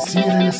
[0.00, 0.50] سيرة يا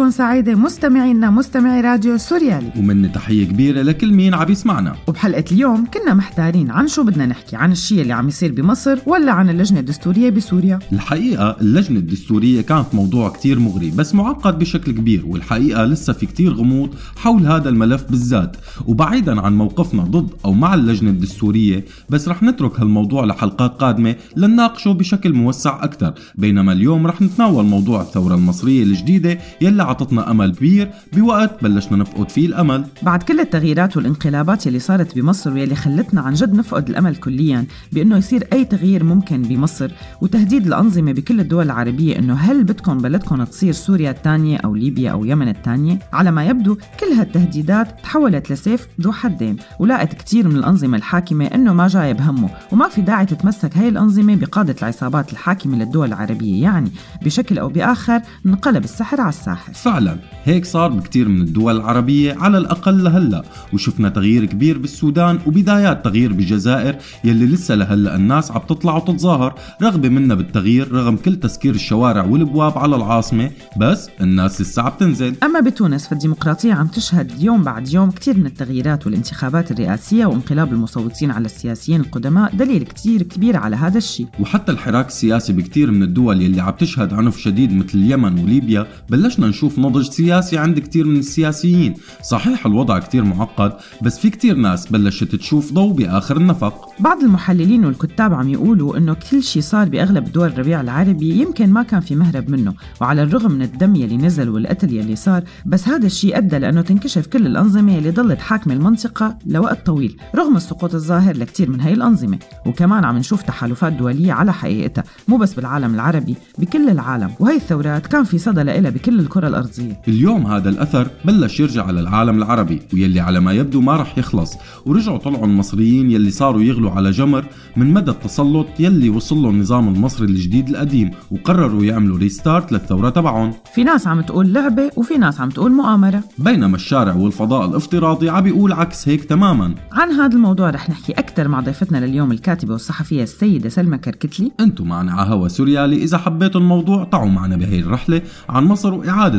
[0.00, 2.72] اوقاتكم سعيدة مستمعينا مستمعي راديو سوريالي.
[2.76, 4.96] ومني تحية كبيرة لكل مين عم يسمعنا.
[5.06, 9.32] وبحلقة اليوم كنا محتارين عن شو بدنا نحكي عن الشيء اللي عم يصير بمصر ولا
[9.32, 10.78] عن اللجنة الدستورية بسوريا.
[10.92, 16.52] الحقيقة اللجنة الدستورية كانت موضوع كتير مغري بس معقد بشكل كبير والحقيقة لسه في كتير
[16.52, 18.56] غموض حول هذا الملف بالذات.
[18.86, 24.92] وبعيدا عن موقفنا ضد أو مع اللجنة الدستورية بس رح نترك هالموضوع لحلقات قادمة لنناقشه
[24.92, 30.90] بشكل موسع أكثر بينما اليوم رح نتناول موضوع الثورة المصرية الجديدة يلي عطتنا أمل كبير
[31.12, 32.84] بوقت بلشنا نفقد فيه الأمل.
[33.02, 38.16] بعد كل التغييرات والانقلابات يلي صارت بمصر واللي خلتنا عن جد نفقد الأمل كليا بأنه
[38.16, 39.90] يصير أي تغيير ممكن بمصر
[40.20, 45.24] وتهديد الأنظمة بكل الدول العربية إنه هل بدكم بلدكم تصير سوريا الثانية أو ليبيا أو
[45.24, 50.96] يمن الثانية؟ على ما يبدو كل هالتهديدات تحولت لسيف ذو حدين ولاقت كثير من الأنظمة
[50.96, 56.08] الحاكمة إنه ما جاي بهمه وما في داعي تتمسك هاي الأنظمة بقادة العصابات الحاكمة للدول
[56.08, 56.62] العربية.
[56.62, 56.90] يعني
[57.22, 62.58] بشكل أو بآخر انقلب السحر على الساحر فعلا هيك صار بكتير من الدول العربية على
[62.58, 63.42] الأقل لهلأ.
[63.72, 69.54] وشفنا تغيير كبير بالسودان وبدايات تغيير بالجزائر يلي لسه لهلأ الناس عم تطلع وتتظاهر.
[69.82, 75.34] رغبة منا بالتغيير رغم كل تسكير الشوارع والأبواب على العاصمة بس الناس لسه عم تنزل.
[75.42, 81.30] أما بتونس فالديمقراطية عم تشهد يوم بعد يوم كتير من التغييرات والانتخابات الرئاسية وانقلاب المصوتين
[81.30, 84.26] على السياسيين القدماء دليل كتير كبير على هذا الشيء.
[84.40, 89.46] وحتى الحراك السياسي بكتير من الدول يلي عم تشهد عنف شديد مثل اليمن وليبيا بلشنا
[89.46, 91.94] نشوف نضج سياسي عند كتير من السياسيين.
[92.22, 93.72] صحيح الوضع كتير معقد
[94.02, 96.90] بس في كتير ناس بلشت تشوف ضوء بآخر النفق.
[97.00, 101.82] بعض المحللين والكتاب عم يقولوا إنه كل شيء صار بأغلب دول الربيع العربي يمكن ما
[101.82, 106.06] كان في مهرب منه وعلى الرغم من الدم يلي نزل والقتل يلي صار بس هذا
[106.06, 111.36] الشيء أدى لأنه تنكشف كل الأنظمة اللي ضلت حاكمة المنطقة لوقت طويل رغم السقوط الظاهر
[111.36, 112.38] لكثير من هاي الأنظمة.
[112.66, 117.30] وكمان عم نشوف تحالفات دولية على حقيقتها مو بس بالعالم العربي بكل العالم.
[117.40, 120.00] وهي الثورات كان في صدى لها بكل الكرة الأرضية.
[120.08, 124.54] اليوم هذا الأثر بلش يرجع على العالم العربي ويلي على ما يبدو ما رح يخلص.
[124.86, 127.44] ورجعوا طلعوا المصريين يلي صاروا يغلوا على جمر
[127.76, 133.52] من مدى التسلط يلي وصل له النظام المصري الجديد القديم وقرروا يعملوا ريستارت للثورة تبعهم.
[133.74, 136.22] في ناس عم تقول لعبة وفي ناس عم تقول مؤامرة.
[136.38, 139.74] بينما الشارع والفضاء الافتراضي عم بيقول عكس هيك تماما.
[139.92, 144.52] عن هذا الموضوع رح نحكي أكثر مع ضيفتنا لليوم الكاتبة والصحفية السيدة سلمى كركتلي.
[144.60, 149.38] أنتم معنا على هوا سوريالي إذا حبيتوا الموضوع تعوا معنا بهي الرحلة عن مصر وإعادة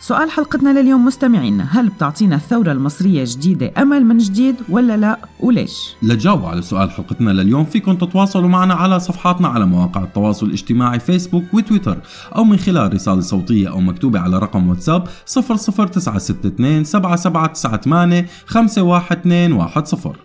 [0.00, 5.94] سؤال حلقتنا لليوم مستمعينا هل بتعطينا الثورة المصرية جديدة أمل من جديد ولا لا؟ وليش؟
[6.02, 11.44] لتجاوبوا على سؤال حلقتنا لليوم فيكم تتواصلوا معنا على صفحاتنا على مواقع التواصل الاجتماعي فيسبوك
[11.54, 11.98] وتويتر
[12.36, 20.16] أو من خلال رسالة صوتية أو مكتوبة على رقم واتساب 00962 7798 51210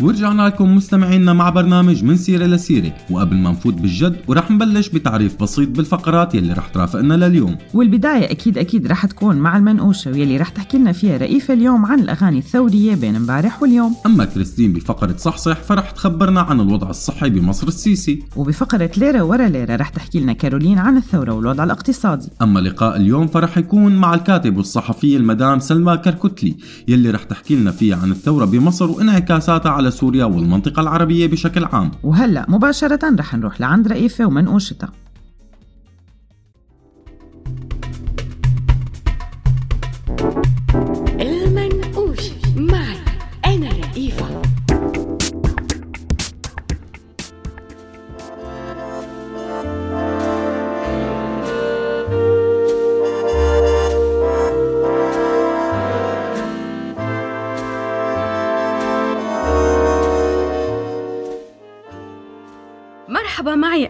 [0.00, 5.42] ورجعنا لكم مستمعينا مع برنامج من سيرة لسيرة وقبل ما نفوت بالجد ورح نبلش بتعريف
[5.42, 7.56] بسيط بالفقرات يلي رح ترافقنا لليوم.
[7.74, 12.00] والبداية أكيد أكيد رح تكون مع المنقوشة واللي رح تحكي لنا فيها رئيفة اليوم عن
[12.00, 13.96] الأغاني الثورية بين امبارح واليوم.
[14.06, 18.22] أما كريستين بفقرة صحصح فرح تخبرنا عن الوضع الصحي بمصر السيسي.
[18.36, 22.28] وبفقرة ليرة ورا ليرة رح تحكي لنا كارولين عن الثورة والوضع الاقتصادي.
[22.42, 26.56] أما لقاء اليوم فرح يكون مع الكاتب والصحفية المدام سلمى كركتلي
[26.88, 31.90] يلي رح تحكي لنا فيها عن الثورة بمصر وإنعكاساتها على سوريا والمنطقة العربية بشكل عام.
[32.02, 34.92] وهلأ مباشرة رح نروح لعند رئيفة ومنقوشتها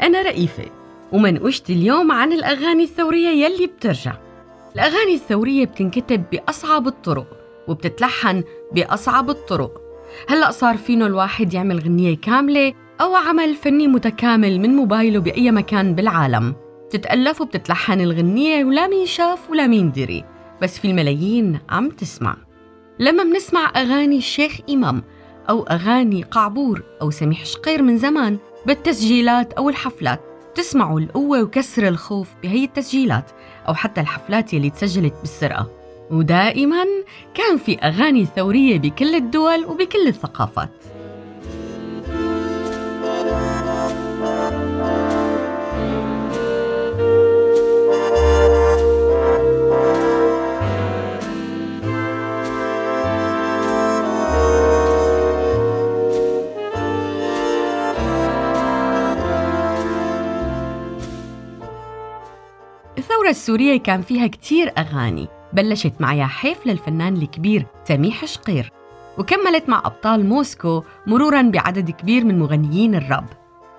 [0.03, 0.65] أنا رئيفة
[1.13, 4.13] ومنقوشتي اليوم عن الأغاني الثورية يلي بترجع.
[4.75, 7.27] الأغاني الثورية بتنكتب بأصعب الطرق
[7.69, 9.81] وبتتلحن بأصعب الطرق.
[10.29, 15.95] هلأ صار فينه الواحد يعمل غنية كاملة أو عمل فني متكامل من موبايله بأي مكان
[15.95, 16.55] بالعالم.
[16.87, 20.25] بتتألف وبتتلحن الغنية ولا مين شاف ولا مين دري
[20.63, 22.37] بس في الملايين عم تسمع.
[22.99, 25.03] لما بنسمع أغاني الشيخ إمام
[25.51, 30.21] أو أغاني قعبور أو سميح شقير من زمان بالتسجيلات أو الحفلات.
[30.55, 33.31] تسمعوا القوة وكسر الخوف بهي التسجيلات
[33.69, 35.71] أو حتى الحفلات يلي تسجلت بالسرقة.
[36.11, 36.85] ودائما
[37.35, 40.71] كان في أغاني ثورية بكل الدول وبكل الثقافات.
[63.29, 65.29] الثورة السورية كان فيها كتير أغاني.
[65.53, 68.73] بلشت مع يا حيف للفنان الكبير سميح شقير.
[69.19, 73.25] وكملت مع أبطال موسكو مرورا بعدد كبير من مغنيين الراب.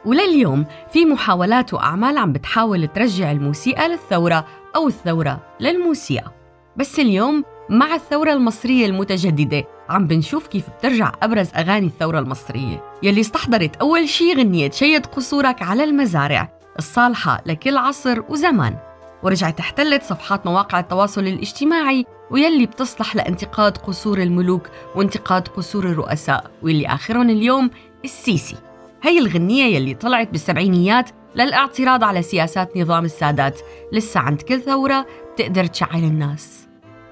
[0.05, 4.45] ولليوم في محاولات وأعمال عم بتحاول ترجع الموسيقى للثورة
[4.75, 6.31] أو الثورة للموسيقى.
[6.77, 12.83] بس اليوم مع الثورة المصرية المتجددة عم بنشوف كيف بترجع أبرز أغاني الثورة المصرية.
[13.03, 18.88] يلي استحضرت أول شي غنية شيد قصورك على المزارع الصالحة لكل عصر وزمان.
[19.23, 26.87] ورجعت احتلت صفحات مواقع التواصل الاجتماعي ويلي بتصلح لانتقاد قصور الملوك وانتقاد قصور الرؤساء واللي
[26.87, 27.69] آخرهم اليوم
[28.05, 28.55] السيسي.
[29.03, 33.59] هي الغنية يلي طلعت بالسبعينيات للاعتراض على سياسات نظام السادات.
[33.93, 36.67] لسه عند كل ثورة بتقدر تشعل الناس.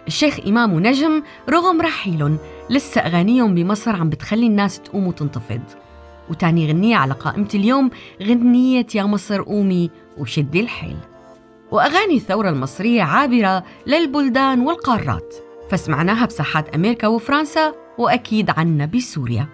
[0.07, 2.37] الشيخ إمام ونجم رغم رحيلهم
[2.69, 5.61] لسه أغانيهم بمصر عم بتخلي الناس تقوم وتنتفض.
[6.29, 7.89] وتاني غنية على قائمة اليوم
[8.23, 10.97] غنية يا مصر قومي وشدي الحيل.
[11.71, 15.36] وأغاني الثورة المصرية عابرة للبلدان والقارات.
[15.69, 19.47] فسمعناها بساحات أمريكا وفرنسا وأكيد عنا بسوريا.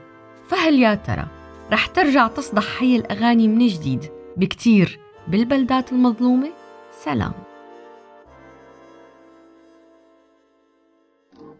[0.47, 1.25] فهل يا ترى
[1.71, 4.05] رح ترجع تصدح هي الأغاني من جديد
[4.37, 6.49] بكتير بالبلدات المظلومة؟
[6.91, 7.31] سلام.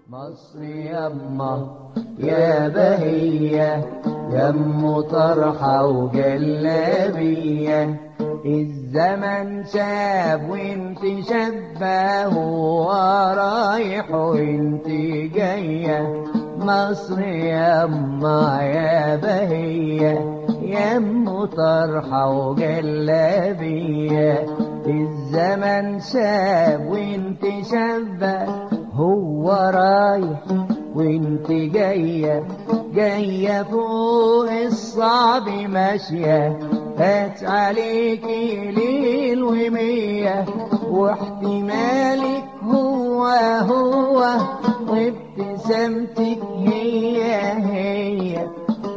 [0.09, 1.77] مصر يما
[2.19, 7.03] يا بهية يم طرحة وجلابية
[8.45, 12.91] الزمن شاب وانت شابة هو
[13.37, 14.87] رايح وانت
[15.35, 16.23] جاية
[16.59, 22.29] مصر يما يا بهية يم طرحة
[23.29, 24.45] وجلابية
[24.87, 28.45] الزمن شاب وانت شابة
[28.93, 30.41] هو رايح
[30.95, 32.43] وانت جاية
[32.93, 36.59] جاية فوق الصعب ماشية
[36.97, 40.45] هات عليكي ليل ومية
[40.89, 43.25] واحتمالك هو
[43.69, 44.37] هو
[44.89, 47.23] وابتسامتك هي
[47.53, 48.47] هي.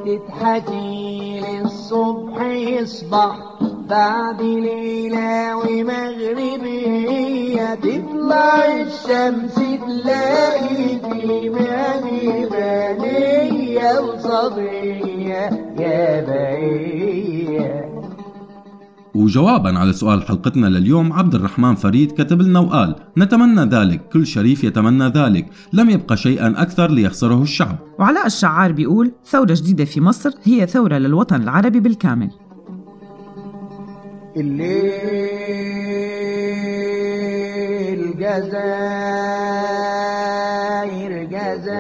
[0.07, 3.37] تضحكي للصبح يصبح
[3.91, 6.95] بعد ليلة ومغربية
[7.75, 11.51] تطلع الشمس تلاقي في
[12.41, 13.21] مغربانية
[14.01, 17.87] وصبية يا بهية
[19.15, 24.65] وجوابا على سؤال حلقتنا لليوم عبد الرحمن فريد كتب لنا وقال نتمنى ذلك كل شريف
[24.65, 27.77] يتمنى ذلك لم يبقى شيئا أكثر ليخسره الشعب.
[27.99, 32.31] وعلاء الشعار بيقول ثورة جديدة في مصر هي ثورة للوطن العربي بالكامل.
[36.77, 38.67] الليل جزائر
[41.25, 41.77] جزائر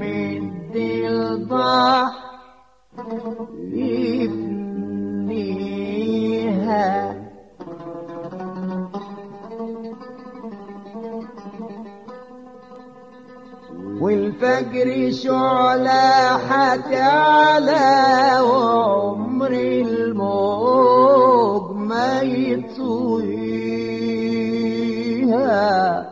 [0.00, 2.26] مد البحر
[5.86, 7.16] لفنيها
[14.00, 17.90] والفجر شعلة حتعلى
[18.40, 19.52] وهم وعمر
[19.86, 22.20] الموج ما
[25.16, 26.06] يطويها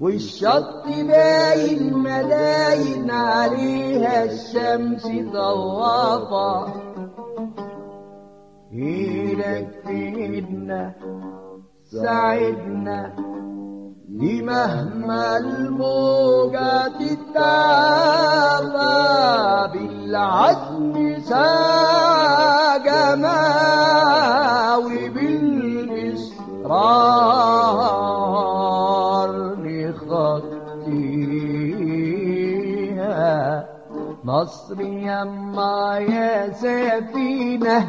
[0.00, 6.66] والشط باين ملاين عليها الشمس طوافة
[8.72, 10.94] إيدك في ايدنا
[11.84, 13.32] ساعدنا.
[14.12, 17.42] لمهما الموجة تتعبى
[19.72, 21.56] بالعزم ساجما
[28.22, 29.56] وبالإصرار
[32.72, 33.68] نخطيها
[34.24, 37.88] مصر يما يا سفينة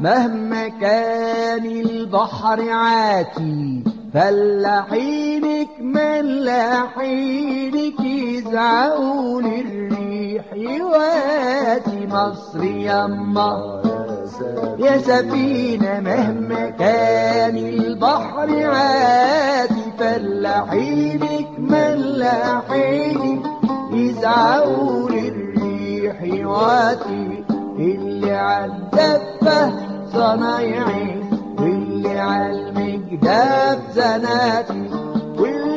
[0.00, 3.84] مهما كان البحر عاتي
[6.46, 13.82] ملاحينك يزعقوا للريح يواتي مصر يما
[14.78, 23.42] يا سفينة مهما كان البحر عاتي فلاحينك ملاحينك
[23.92, 27.44] يزعقوا للريح يواتي
[27.78, 29.72] اللي عالدفة
[30.12, 31.20] صنايعي
[31.58, 34.90] واللي عالمجداب زناتي
[35.38, 35.71] واللي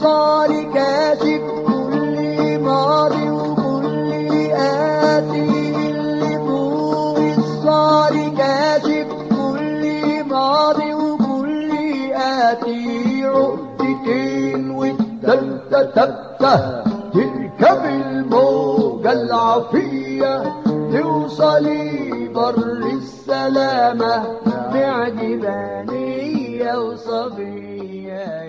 [0.00, 4.12] الصار كاشف كل ماضي وكل
[4.56, 5.76] آتي.
[5.76, 9.82] اللي فوق الصار كاشف كل
[10.24, 11.70] ماضي وكل
[12.12, 13.24] آتي.
[13.24, 20.34] عقدتين والتالتة تالتة تركب الموجة العافية.
[20.64, 22.56] توصلي بر
[22.92, 24.14] السلامة
[24.74, 28.39] معجبانية وصبية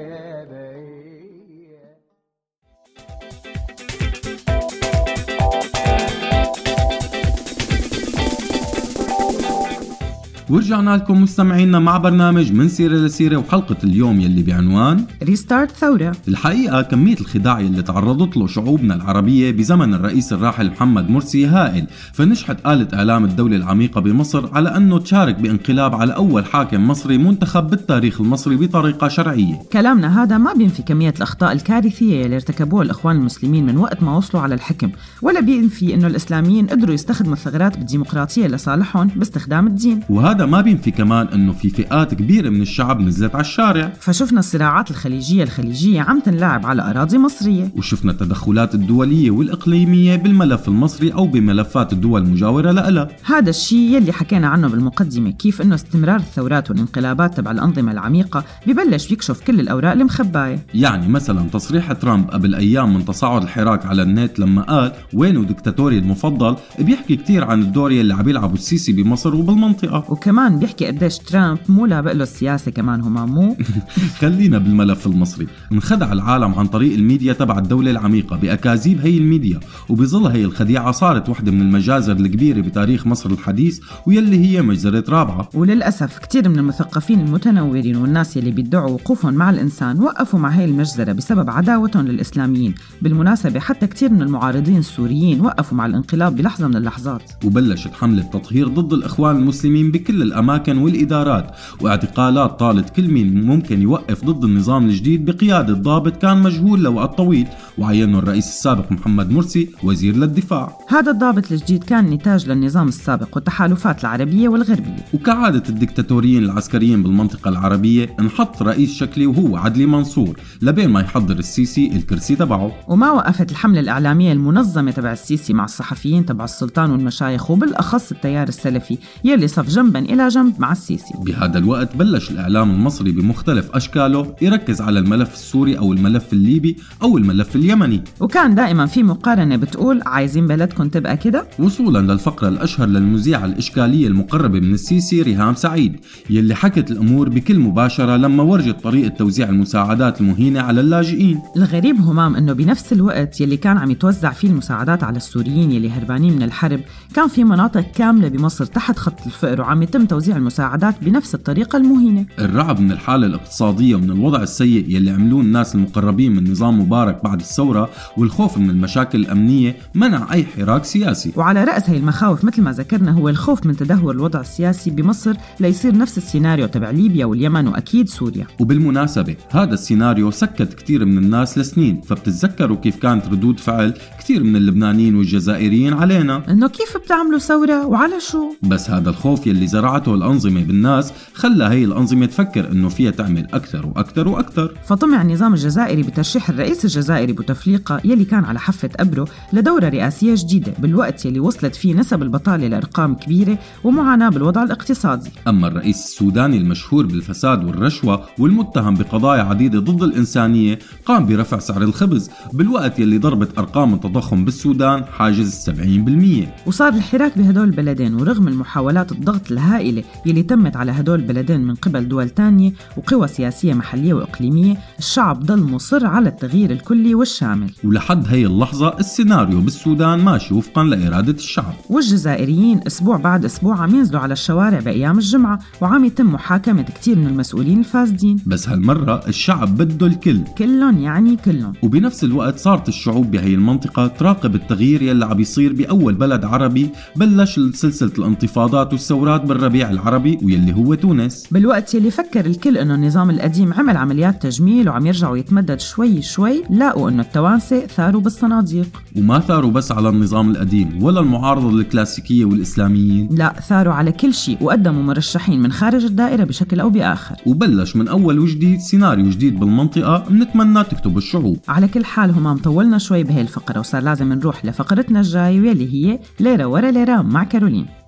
[10.52, 16.82] ورجعنا لكم مستمعينا مع برنامج من سيرة لسيرة وحلقة اليوم يلي بعنوان ريستارت ثورة الحقيقة
[16.82, 22.88] كمية الخداع اللي تعرضت له شعوبنا العربية بزمن الرئيس الراحل محمد مرسي هائل فنجحت آلة
[22.94, 28.56] إعلام الدولة العميقة بمصر على أنه تشارك بانقلاب على أول حاكم مصري منتخب بالتاريخ المصري
[28.56, 29.60] بطريقة شرعية.
[29.74, 34.44] كلامنا هذا ما بينفي كمية الأخطاء الكارثية اللي ارتكبوها الإخوان المسلمين من وقت ما وصلوا
[34.44, 34.92] على الحكم
[35.22, 40.00] ولا بينفي أنه الإسلاميين قدروا يستخدموا الثغرات بالديمقراطية لصالحهم باستخدام الدين.
[40.10, 43.94] وهذا ما بينفي كمان أنه في فئات كبيرة من الشعب نزلت على الشارع.
[44.00, 47.72] فشفنا الصراعات الخليجية الخليجية عم تنلعب على أراضي مصرية.
[47.76, 53.08] وشفنا التدخلات الدولية والإقليمية بالملف المصري أو بملفات الدول المجاورة لها.
[53.24, 59.12] هذا الشيء يلي حكينا عنه بالمقدمة كيف أنه استمرار الثورات والانقلابات تبع الأنظمة العميقة ببلش
[59.12, 60.60] يكشف كل الأوراق المخباية.
[60.74, 65.98] يعني مثلا تصريح ترامب قبل أيام من تصاعد الحراك على النت لما قال وينه دكتاتوري
[65.98, 70.04] المفضل؟ بيحكي كتير عن الدور يلي عم يلعبه السيسي بمصر وبالمنطقة.
[70.10, 73.58] وكمان بيحكي قديش ترامب مو لابق له السياسة كمان هما مو.
[74.20, 75.48] خلينا بالملف المصري.
[75.72, 79.60] انخدع العالم عن طريق الميديا تبع الدولة العميقة بأكاذيب هي الميديا
[79.90, 85.50] وبظل هي الخديعة صارت واحدة من المجازر الكبيرة بتاريخ مصر الحديث ويلي هي مجزرة رابعة.
[85.54, 91.12] وللأسف كتير من المثقفين المتنورين والناس يلي بيدعوا وقوفهم مع الإنسان وقفوا مع هاي المجزرة
[91.12, 92.76] بسبب عداوتهم للإسلاميين.
[93.02, 97.32] بالمناسبة حتى كتير من المعارضين السوريين وقفوا مع الانقلاب بلحظة من اللحظات.
[97.46, 104.26] وبلشت حملة تطهير ضد الإخوان المسلمين بكل الأماكن والإدارات واعتقالات طالت كل مين ممكن يوقف
[104.26, 107.48] ضد النظام الجديد بقيادة ضابط كان مجهول لوقت طويل
[107.78, 110.78] وعينه الرئيس السابق محمد مرسي وزير للدفاع.
[110.90, 115.06] هذا الضابط الجديد كان نتاج للنظام السابق والتحالفات العربية والغربية.
[115.14, 121.92] وكعادة الدكتاتوريين العسكريين بالمنطقة العربية انحط رئيس شكلي وهو عدلي منصور لبين ما يحضر السيسي
[121.96, 122.72] الكرسي تبعه.
[122.88, 128.98] وما وقفت الحملة الإعلامية المنظمة تبع السيسي مع الصحفيين تبع السلطان والمشايخ وبالأخص التيار السلفي
[129.24, 131.14] يلي صف جنبا إلى جنب مع السيسي.
[131.26, 137.18] بهذا الوقت بلش الإعلام المصري بمختلف أشكاله يركز على الملف السوري أو الملف الليبي أو
[137.18, 138.04] الملف اليمني.
[138.20, 144.60] وكان دائما في مقارنة بتقول عايزين بلدكم تبقى كده؟ وصولا للفقرة الأشهر للمذيعة الإشكالية المقربة
[144.60, 145.96] من السيسي ريهام سعيد
[146.30, 151.40] يلي حكت الأمور بكل مباشرة لما ورجت طريقة توزيع المساعدات المهينة على اللاجئين.
[151.58, 156.36] الغريب همام إنه بنفس الوقت يلي كان عم يتوزع فيه المساعدات على السوريين يلي هربانين
[156.36, 156.80] من الحرب
[157.14, 162.26] كان في مناطق كاملة بمصر تحت خط الفقر وعم يتم توزيع المساعدات بنفس الطريقة المهينة.
[162.40, 167.40] الرعب من الحالة الاقتصادية ومن الوضع السيء يلي عملوه الناس المقربين من نظام مبارك بعد
[167.40, 171.32] الثورة والخوف من المشاكل الأمنية منع أي حراك سياسي.
[171.36, 175.98] وعلى رأس هي المخاوف مثل ما ذكرنا هو الخوف من تدهور الوضع السياسي بمصر ليصير
[175.98, 178.48] نفس السيناريو تبع ليبيا واليمن وأكيد سوريا.
[178.60, 184.56] وبالمناسبة هذا السيناريو سكت كتير من الناس لسنين فبتتذكروا كيف كانت ردود فعل كتير من
[184.56, 190.64] اللبنانيين والجزائريين علينا؟ إنه كيف بتعملوا ثورة وعلى شو؟ بس هذا الخوف يلي زرعته الأنظمة
[190.64, 194.74] بالناس خلى هي الأنظمة تفكر إنه فيها تعمل أكثر وأكثر وأكثر.
[194.88, 200.74] فطمع النظام الجزائري بترشيح الرئيس الجزائري بوتفليقة يلي كان على حافة أبرو لدورة رئاسية جديدة
[200.80, 205.30] بالوقت يلي وصلت فيه نسب البطالة لأرقام كبيرة ومعاناة بالوضع الاقتصادي.
[205.48, 212.30] أما الرئيس السوداني المشهور بالفساد والرشوة والمتهم بقضايا عديدة ضد الإنسانية قام برفع سعر الخبز
[212.54, 219.52] بالوقت يلي ضربت أرقام التضخم بالسودان حاجز 70% وصار الحراك بهدول البلدين ورغم المحاولات الضغط
[219.72, 225.40] الهائلة يلي تمت على هدول البلدين من قبل دول تانية وقوى سياسية محلية وإقليمية الشعب
[225.46, 227.72] ضل مصر على التغيير الكلي والشامل.
[227.84, 231.74] ولحد هي اللحظة السيناريو بالسودان ماشي وفقا لإرادة الشعب.
[231.90, 237.28] والجزائريين أسبوع بعد أسبوع عم ينزلوا على الشوارع بأيام الجمعة وعم يتم محاكمة كتير من
[237.28, 238.40] المسؤولين الفاسدين.
[238.46, 240.40] بس هالمرة الشعب بده الكل.
[240.58, 241.74] كلهم يعني كلهم.
[241.84, 247.60] وبنفس الوقت صارت الشعوب بهي المنطقة تراقب التغيير يلي عم يصير بأول بلد عربي بلش
[247.74, 251.48] سلسلة الانتفاضات والثورات بالربيع العربي واللي هو تونس.
[251.52, 256.64] بالوقت يلي فكر الكل إنه النظام القديم عمل عمليات تجميل وعم يرجعوا يتمدد شوي شوي
[256.70, 259.02] لاقوا إنه التوانسة ثاروا بالصناديق.
[259.18, 263.30] وما ثاروا بس على النظام القديم ولا المعارضة الكلاسيكية والإسلاميين.
[263.32, 267.36] لا ثاروا على كل شيء وقدموا مرشحين من خارج الدائرة بشكل أو بآخر.
[267.46, 271.58] وبلش من أول وجديد سيناريو جديد بالمنطقة بنتمنى تكتب الشعوب.
[271.68, 276.20] على كل حال همام طولنا شوي بهي الفقره وصار لازم نروح لفقرتنا الجاية واللي هي
[276.40, 278.01] ليرة ورا ليرة مع كارولين.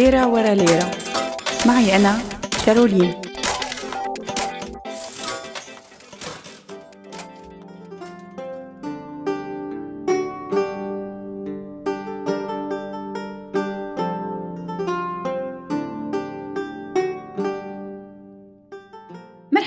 [0.00, 0.90] ليرة ورا ليرة.
[1.66, 2.18] معي أنا
[2.66, 3.29] كارولين.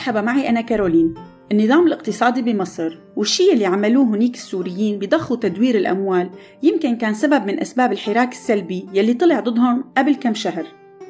[0.04, 1.13] مرحبا معي أنا كارولين.
[1.52, 6.30] النظام الاقتصادي بمصر والشيء اللي عملوه هنيك السوريين بضخوا تدوير الأموال
[6.63, 10.66] يمكن كان سبب من أسباب الحراك السلبي يلي طلع ضدهم قبل كم شهر.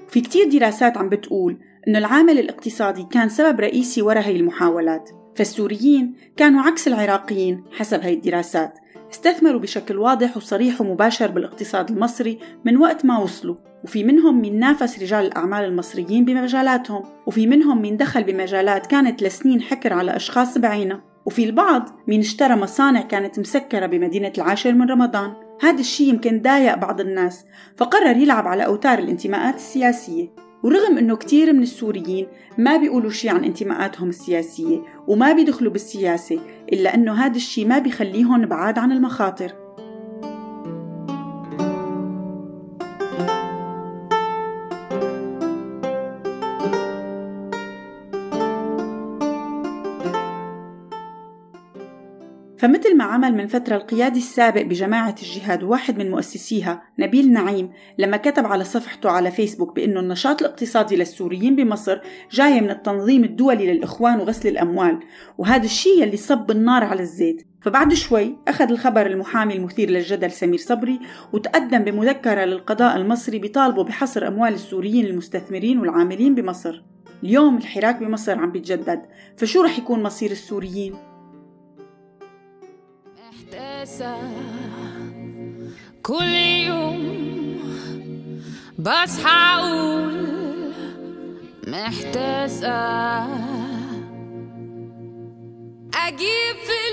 [0.07, 6.15] في كتير دراسات عم بتقول إنه العامل الاقتصادي كان سبب رئيسي ورا هي المحاولات فالسوريين
[6.37, 8.79] كانوا عكس العراقيين حسب هي الدراسات.
[9.13, 14.99] استثمروا بشكل واضح وصريح ومباشر بالاقتصاد المصري من وقت ما وصلوا وفي منهم من نافس
[14.99, 21.03] رجال الأعمال المصريين بمجالاتهم وفي منهم من دخل بمجالات كانت لسنين حكر على أشخاص بعينها
[21.25, 25.33] وفي البعض من اشترى مصانع كانت مسكرة بمدينة العاشر من رمضان.
[25.61, 27.45] هذا الشيء يمكن ضايق بعض الناس
[27.77, 30.27] فقرر يلعب على أوتار الانتماءات السياسية.
[30.63, 36.39] ورغم إنه كتير من السوريين ما بيقولوا شيء عن انتماءاتهم السياسية وما بيدخلوا بالسياسة
[36.73, 39.62] إلا إنه هذا الشيء ما بيخليهم بعاد عن المخاطر.
[52.63, 58.17] فمثل ما عمل من فترة القيادي السابق بجماعة الجهاد وواحد من مؤسسيها نبيل نعيم لما
[58.17, 61.99] كتب على صفحته على فيسبوك بأنه النشاط الاقتصادي للسوريين بمصر
[62.31, 64.99] جاي من التنظيم الدولي للإخوان وغسل الأموال
[65.37, 70.59] وهذا الشيء اللي صب النار على الزيت فبعد شوي أخذ الخبر المحامي المثير للجدل سمير
[70.59, 70.99] صبري
[71.33, 76.83] وتقدم بمذكرة للقضاء المصري بيطالبوا بحصر أموال السوريين المستثمرين والعاملين بمصر
[77.23, 79.01] اليوم الحراك بمصر عم بيتجدد
[79.37, 81.12] فشو رح يكون مصير السوريين؟
[83.83, 84.15] محتاسة
[86.03, 86.33] كل
[86.67, 87.03] يوم
[88.79, 90.23] بصحى أقول
[91.67, 93.23] محتاسة.
[95.95, 96.92] أجيب فلوس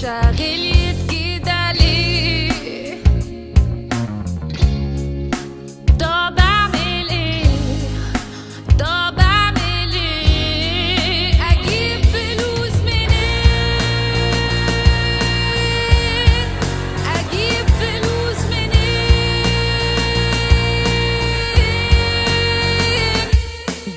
[0.00, 0.40] شاغل
[0.76, 2.50] يتجيد عليه
[6.00, 7.44] طب اعمل إيه
[8.78, 13.10] طب اعمل إيه أجيب فلوس منين؟
[17.16, 18.44] أجيب فلوس
[21.90, 23.28] منين؟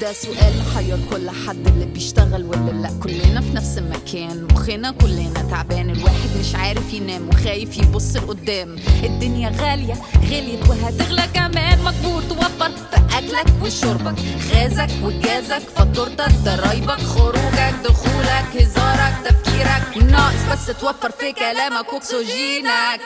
[0.02, 5.42] ده سؤال محير كل حد اللي بيشتغل ولا لا؟ كلنا في نفس المكان مخنا كلنا
[5.50, 8.76] تعبان الواحد مش عارف ينام وخايف يبص لقدام.
[9.04, 9.94] الدنيا غالية
[10.30, 11.84] غليت وهتغلى كمان.
[11.84, 14.16] مجبور توفر في أكلك وشربك
[14.54, 20.12] غازك وجازك فاتورتك ضرايبك خروجك دخولك هزارك تفكيرك.
[20.12, 23.00] ناقص بس توفر في كلامك وأكسجينك.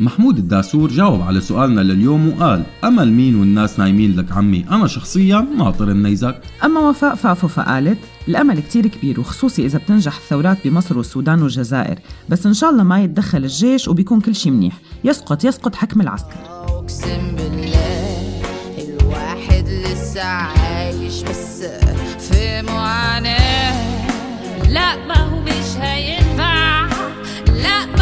[0.00, 5.46] محمود الداسور جاوب على سؤالنا لليوم وقال أمل مين والناس نايمين لك عمي أنا شخصيا
[5.58, 6.40] ناطر النيزك.
[6.64, 11.98] أما وفاء فافو فقالت الأمل كتير كبير وخصوصي إذا بتنجح الثورات بمصر والسودان والجزائر.
[12.28, 14.78] بس إن شاء الله ما يتدخل الجيش وبيكون كل شي منيح.
[15.04, 16.40] يسقط يسقط حكم العسكر.
[16.68, 18.32] أقسم بالله
[18.78, 21.62] الواحد لسه عايش بس
[22.18, 24.00] في معاناة.
[24.68, 26.86] لا ما هو مش هينفع.
[27.46, 27.99] لا ما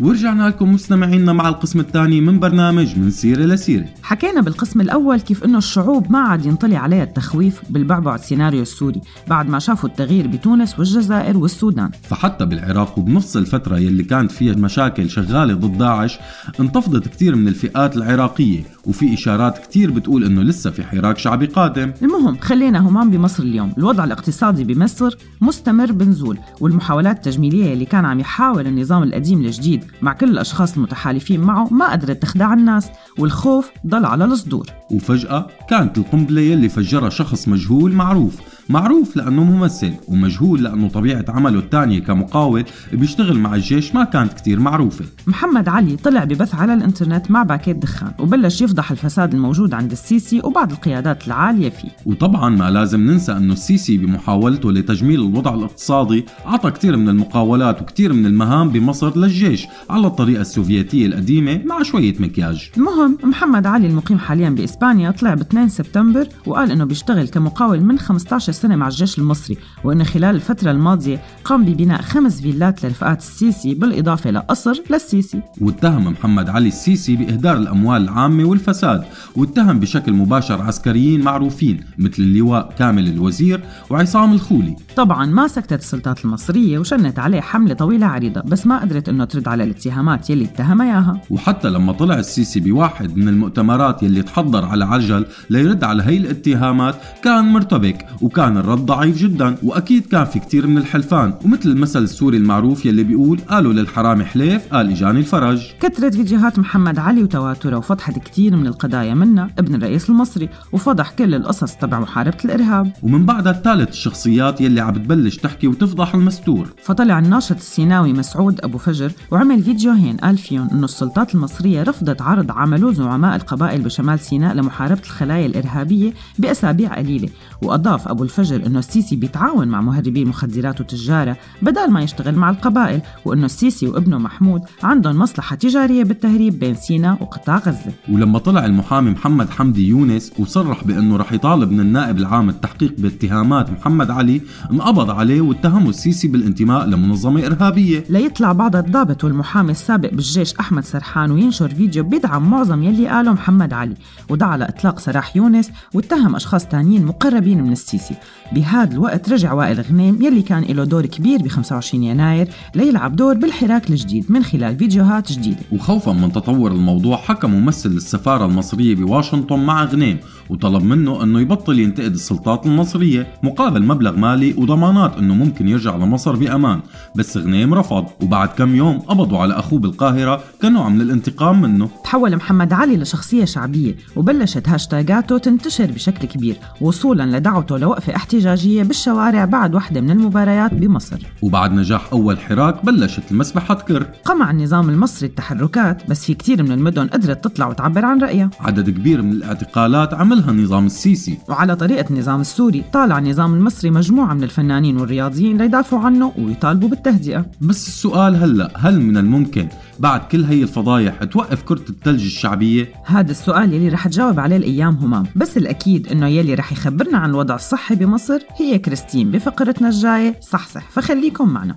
[0.00, 3.86] ورجعنا لكم مستمعينا مع القسم الثاني من برنامج من سيرة لسيرة.
[4.08, 9.48] حكينا بالقسم الأول كيف إنه الشعوب ما عاد ينطلي عليها التخويف بالبعبع السيناريو السوري بعد
[9.48, 11.90] ما شافوا التغيير بتونس والجزائر والسودان.
[12.02, 16.18] فحتى بالعراق وبنفس الفترة يلي كانت فيها مشاكل شغالة ضد داعش
[16.60, 21.92] انتفضت كتير من الفئات العراقية وفي إشارات كتير بتقول إنه لسه في حراك شعبي قادم.
[22.02, 23.72] المهم خلينا همان بمصر اليوم.
[23.78, 30.12] الوضع الاقتصادي بمصر مستمر بنزول والمحاولات التجميلية اللي كان عم يحاول النظام القديم الجديد مع
[30.12, 34.66] كل الأشخاص المتحالفين معه ما قدرت تخدع الناس والخوف ضل على الصدور.
[34.90, 41.58] وفجأة كانت القنبلة يلي فجرها شخص مجهول معروف معروف لأنه ممثل ومجهول لأنه طبيعة عمله
[41.58, 45.04] الثانية كمقاول بيشتغل مع الجيش ما كانت كتير معروفة.
[45.26, 50.40] محمد علي طلع ببث على الإنترنت مع باكيت دخان وبلش يفضح الفساد الموجود عند السيسي
[50.44, 51.88] وبعض القيادات العالية فيه.
[52.06, 58.12] وطبعا ما لازم ننسى إنه السيسي بمحاولته لتجميل الوضع الاقتصادي عطى كتير من المقاولات وكتير
[58.12, 62.70] من المهام بمصر للجيش على الطريقة السوفيتية القديمة مع شوية مكياج.
[62.76, 67.98] المهم محمد علي المقيم حاليا بإسبانيا طلع ب 2 سبتمبر وقال إنه بيشتغل كمقاول من
[67.98, 73.74] 15 سنة مع الجيش المصري وإنه خلال الفترة الماضية قام ببناء خمس فيلات لرفقات السيسي
[73.74, 75.42] بالإضافة لقصر للسيسي.
[75.60, 79.04] واتهم محمد علي السيسي بإهدار الأموال العامة والفساد
[79.36, 84.76] واتهم بشكل مباشر عسكريين معروفين مثل اللواء كامل الوزير وعصام الخولي.
[84.96, 89.48] طبعا ما سكتت السلطات المصرية وشنت عليه حملة طويلة عريضة بس ما قدرت إنه ترد
[89.48, 91.20] على الاتهامات يلي اتهمها إياها.
[91.30, 96.94] وحتى لما طلع السيسي بواحد من المؤتمرات يلي تحضر على عجل ليرد على هي الاتهامات
[97.24, 102.36] كان مرتبك وكان الرد ضعيف جدا وأكيد كان في كتير من الحلفان ومثل المثل السوري
[102.36, 105.72] المعروف يلي بيقول قالوا للحرامي حليف قال اجاني الفرج.
[105.80, 111.34] كثرت فيديوهات محمد علي وتواتره وفضحت كتير من القضايا منها ابن الرئيس المصري وفضح كل
[111.34, 112.92] القصص تبع محاربة الإرهاب.
[113.02, 116.68] ومن بعدها ثالث الشخصيات يلي عم تبلش تحكي وتفضح المستور.
[116.82, 122.50] فطلع الناشط السيناوي مسعود أبو فجر وعمل فيديوهين قال فيهم إنه السلطات المصرية رفضت عرض
[122.50, 127.28] عملوه زعماء القبائل بشمال سيناء لمحاربة الخلايا الإرهابية بأسابيع قليلة
[127.62, 133.00] وأضاف أبو الفجر إنه السيسي بيتعاون مع مهربي المخدرات وتجارة بدل ما يشتغل مع القبائل
[133.24, 137.92] وإنه السيسي وابنه محمود عندهم مصلحة تجارية بالتهريب بين سيناء وقطاع غزة.
[138.08, 143.70] ولما طلع المحامي محمد حمدي يونس وصرح بأنه رح يطالب من النائب العام التحقيق باتهامات
[143.70, 144.40] محمد علي
[144.72, 148.04] انقبض عليه واتهمه السيسي بالانتماء لمنظمة إرهابية.
[148.10, 153.72] ليطلع بعض الضابط والمحامي السابق بالجيش أحمد سرحان وينشر فيديو بيدعم معظم يلي قاله محمد
[153.72, 153.94] علي
[154.28, 158.14] ودعا لإطلاق سراح يونس واتهم أشخاص تانيين مقربين من السيسي.
[158.52, 163.34] بهذا الوقت رجع وائل غنيم يلي كان له دور كبير ب 25 يناير ليلعب دور
[163.34, 165.60] بالحراك الجديد من خلال فيديوهات جديدة.
[165.72, 170.18] وخوفا من تطور الموضوع حكى ممثل السفارة المصرية بواشنطن مع غنيم
[170.50, 176.36] وطلب منه إنه يبطل ينتقد السلطات المصرية مقابل مبلغ مالي وضمانات إنه ممكن يرجع لمصر
[176.36, 176.80] بأمان.
[177.16, 181.88] بس غنيم رفض وبعد كم يوم قبضوا على أخوه بالقاهرة كنوع من الانتقام منه.
[182.04, 187.76] تحول محمد علي لشخصية شعبية وبلشت هاشتاجاته تنتشر بشكل كبير وصولا لدعوته
[188.08, 191.16] لوقفة احتجاجية بالشوارع بعد واحدة من المباريات بمصر.
[191.42, 194.06] وبعد نجاح أول حراك بلشت المسبحة تكر.
[194.24, 198.50] قمع النظام المصري التحركات بس في كتير من المدن قدرت تطلع وتعبر عن رأيها.
[198.60, 201.38] عدد كبير من الاعتقالات عملها النظام السيسي.
[201.48, 207.46] وعلى طريقة النظام السوري طالع النظام المصري مجموعة من الفنانين والرياضيين ليدافعوا عنه ويطالبوا بالتهدئة.
[207.60, 209.68] بس السؤال هلأ هل من الممكن
[209.98, 214.94] بعد كل هي الفضايح توقف كرة الثلج الشعبية؟ هذا السؤال يلي رح تجاوب عليه الأيام
[214.94, 220.40] همام بس الأكيد إنه يلي رح يخبرنا عن الوضع الصحي بمصر هي كريستين بفقرتنا الجاية.
[220.40, 221.76] صحصح فخليكم معنا.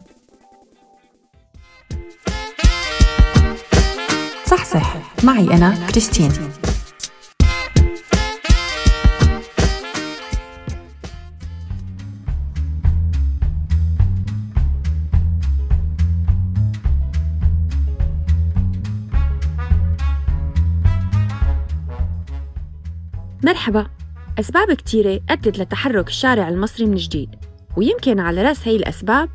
[4.46, 6.32] صحصح معي أنا كريستين.
[23.44, 23.88] مرحبا.
[24.40, 27.30] أسباب كتيرة أدت لتحرك الشارع المصري من جديد
[27.78, 29.30] ويمكن على رأس هي الأسباب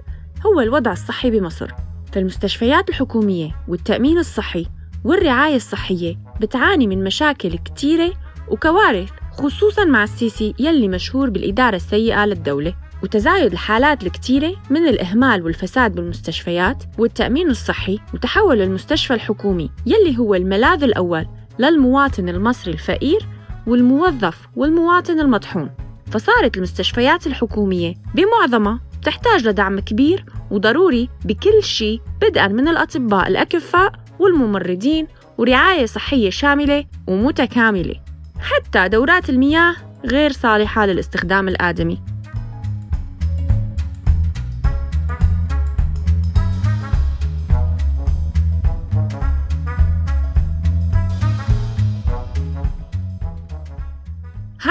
[0.47, 1.71] هو الوضع الصحي بمصر.
[2.13, 4.67] فالمستشفيات الحكومية والتأمين الصحي
[5.05, 8.13] والرعاية الصحية بتعاني من مشاكل كتيرة
[8.49, 12.75] وكوارث خصوصاً مع السيسي يلي مشهور بالإدارة السيئة للدولة.
[13.03, 20.83] وتزايد الحالات الكتيرة من الإهمال والفساد بالمستشفيات والتأمين الصحي وتحول المستشفى الحكومي يلي هو الملاذ
[20.83, 21.27] الأول
[21.59, 23.36] للمواطن المصري الفقير
[23.67, 25.71] والموظف والمواطن المطحون.
[26.11, 35.07] فصارت المستشفيات الحكومية بمعظمها تحتاج لدعم كبير وضروري بكل شيء بدءا من الأطباء الأكفاء والممرضين
[35.39, 37.95] ورعاية صحية شاملة ومتكاملة.
[38.39, 39.75] حتى دورات المياه
[40.05, 42.03] غير صالحة للاستخدام الآدمي.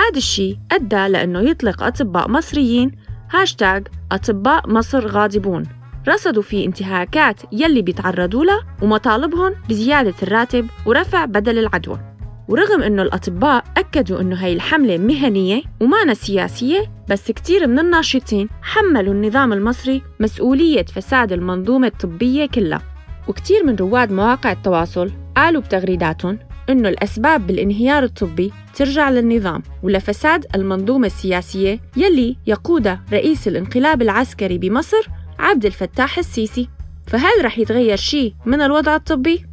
[0.09, 2.91] هذا الشيء أدى لأنه يطلق أطباء مصريين.
[3.31, 5.63] هاشتاج أطباء مصر غاضبون.
[6.07, 11.99] رصدوا في انتهاكات يلي بيتعرضوا لها ومطالبهم بزيادة الراتب ورفع بدل العدوى.
[12.47, 19.13] ورغم إنه الأطباء أكدوا إنه هي الحملة مهنية ومانا سياسية بس كتير من الناشطين حملوا
[19.13, 22.81] النظام المصري مسؤولية فساد المنظومة الطبية كلها.
[23.27, 31.07] وكتير من رواد مواقع التواصل قالوا بتغريداتهم إنه الأسباب بالانهيار الطبي ترجع للنظام ولفساد المنظومة
[31.07, 35.07] السياسية يلي يقودها رئيس الانقلاب العسكري بمصر
[35.39, 36.69] عبد الفتاح السيسي
[37.07, 39.45] فهل رح يتغير شيء من الوضع الطبي؟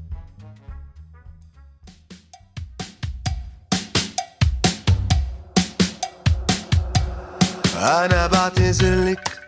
[7.77, 9.41] أنا بعتذرلك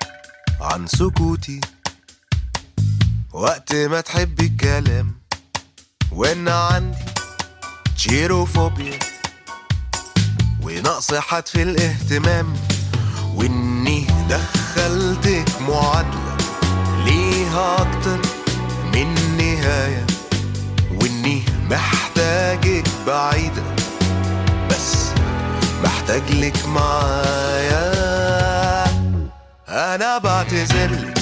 [0.60, 1.60] عن سكوتي
[3.32, 5.14] وقت ما تحبي الكلام
[6.12, 6.96] وإن عندي
[8.04, 8.98] تشيروفوبيا
[10.62, 12.54] ونقص حد في الاهتمام.
[13.34, 16.36] وإني دخلتك معادلة.
[17.04, 18.18] ليها أكتر
[18.94, 20.06] من نهاية.
[21.00, 23.62] وإني محتاجك بعيدة.
[24.70, 24.94] بس
[25.84, 27.94] محتاج لك معايا.
[29.68, 31.18] أنا بعتذرلك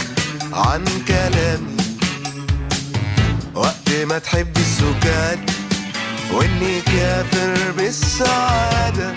[0.52, 1.76] عن كلامي.
[3.54, 5.61] وقت ما تحبي السكات.
[6.32, 9.14] وإني كافر بالسعادة.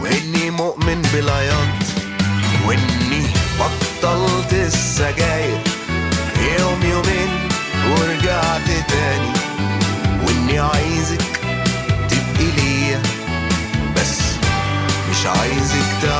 [0.00, 1.82] وإني مؤمن بالعياط.
[2.66, 3.26] وإني
[3.60, 5.60] بطلت السجاير.
[6.58, 7.30] يوم يومين
[7.90, 9.32] ورجعت تاني.
[10.26, 11.22] وإني عايزك
[12.08, 13.02] تبقي ليا.
[13.96, 14.18] بس
[15.10, 16.11] مش عايزك تعاني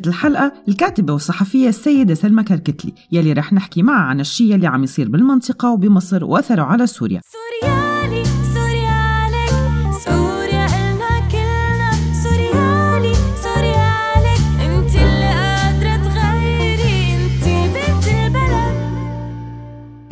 [0.00, 4.82] ضيفة الحلقة الكاتبة والصحفية السيدة سلمى كركتلي يلي رح نحكي معها عن الشيء اللي عم
[4.82, 7.20] يصير بالمنطقة وبمصر وأثره على سوريا.
[7.24, 9.50] سوريالي سوريالك
[10.04, 11.90] سوريا إلنا كلنا.
[12.22, 17.14] سوريالي سوريالك أنت اللي قادرة تغيري.
[17.14, 18.76] أنت بنت البلد.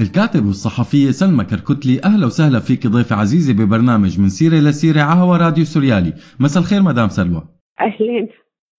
[0.00, 5.64] الكاتب والصحفية سلمى كركتلي أهلا وسهلا فيك ضيفة عزيزة ببرنامج من سيرة لسيرة عهوى راديو
[5.64, 6.12] سوريالي.
[6.40, 7.42] مساء الخير مدام سلوى.
[7.80, 8.28] أهلين.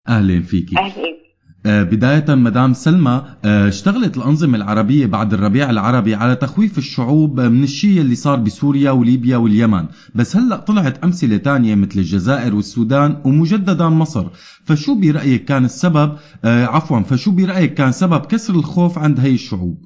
[0.10, 0.78] أهلين فيكي.
[0.78, 1.19] أهلين
[1.65, 7.63] آه، بداية مدام سلمى آه، اشتغلت الأنظمة العربية بعد الربيع العربي على تخويف الشعوب من
[7.63, 9.86] الشيء اللي صار بسوريا وليبيا واليمن.
[10.15, 14.26] بس هلأ طلعت أمثلة تانية مثل الجزائر والسودان ومجددا مصر.
[14.65, 16.12] فشو برأيك كان السبب؟
[16.45, 19.78] آه، عفوا فشو برأيك كان سبب كسر الخوف عند هي الشعوب؟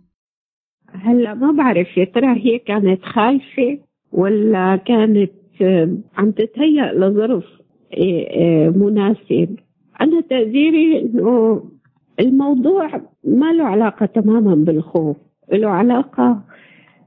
[0.94, 3.80] هلأ ما بعرف يا ترى هي كانت خايفة
[4.12, 5.32] ولا كانت
[6.18, 7.44] عم تتهيأ لظرف
[8.78, 9.56] مناسب؟
[10.01, 11.63] أنا تقديري إنه
[12.19, 15.17] الموضوع ما له علاقة تماما بالخوف
[15.53, 16.39] له علاقة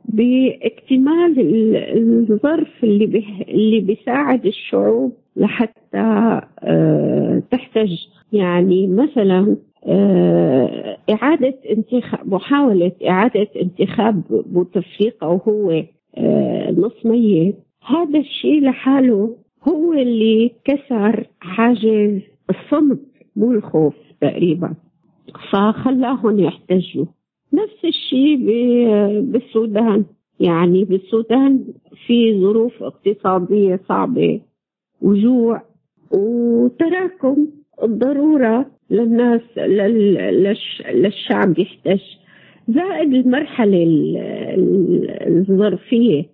[0.05, 1.77] باكتمال ال-
[2.31, 7.93] الظرف اللي اللي بيساعد الشعوب لحتى آه، تحتج.
[8.33, 15.83] يعني مثلا آه، إعادة انتخاب محاولة إعادة انتخاب بوتفليقة وهو
[16.19, 19.37] آه، نص ميت هذا الشيء لحاله
[19.69, 22.21] هو اللي كسر حاجز
[22.51, 23.01] الصمت
[23.37, 24.75] مو الخوف تقريبا.
[25.53, 27.05] فخلاهم يحتجوا.
[27.53, 28.37] نفس الشيء
[29.21, 30.05] بالسودان.
[30.41, 31.65] يعني بالسودان
[32.07, 34.41] في ظروف اقتصادية صعبة
[35.03, 35.63] وجوع
[36.11, 37.47] وتراكم.
[37.83, 42.01] الضرورة للناس لل- للش للشعب يحتج.
[42.69, 46.25] زائد المرحلة ال- ال- الظرفية.